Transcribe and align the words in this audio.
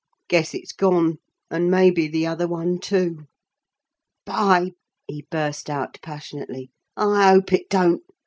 Guess 0.29 0.55
it's 0.55 0.71
gone 0.71 1.19
and 1.51 1.69
maybe 1.69 2.07
the 2.07 2.25
other 2.25 2.47
one 2.47 2.79
too." 2.79 3.27
"By!" 4.25 4.71
he 5.07 5.27
burst 5.29 5.69
out 5.69 5.99
passionately: 6.01 6.71
"I 6.97 7.29
hope 7.29 7.53
it 7.53 7.69
don't. 7.69 8.01